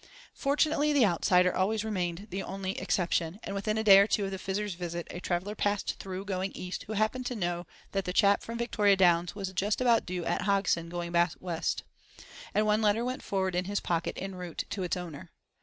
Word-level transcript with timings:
Fortunately, 0.33 0.91
the 0.93 1.05
Outsider 1.05 1.53
always 1.55 1.85
remained 1.85 2.25
the 2.31 2.41
only 2.41 2.71
exception, 2.79 3.39
and 3.43 3.53
within 3.53 3.77
a 3.77 3.83
day 3.83 3.99
or 3.99 4.07
two 4.07 4.25
of 4.25 4.31
the 4.31 4.39
Fizzer's 4.39 4.73
visit 4.73 5.05
a 5.11 5.19
traveller 5.19 5.53
passed 5.53 5.99
through 5.99 6.25
going 6.25 6.51
east 6.55 6.85
who 6.87 6.93
happened 6.93 7.27
to 7.27 7.35
know 7.35 7.67
that 7.91 8.05
the 8.05 8.11
"chap 8.11 8.41
from 8.41 8.57
Victoria 8.57 8.95
Downs 8.97 9.35
was 9.35 9.53
just 9.53 9.79
about 9.79 10.07
due 10.07 10.25
at 10.25 10.41
Hodgson 10.41 10.89
going 10.89 11.11
back 11.11 11.33
west," 11.39 11.83
and 12.55 12.65
one 12.65 12.81
letter 12.81 13.05
went 13.05 13.21
forward 13.21 13.53
in 13.53 13.65
his 13.65 13.79
pocket 13.79 14.17
en 14.19 14.33
route 14.33 14.63
to 14.71 14.81
its 14.81 14.97
owner. 14.97 15.29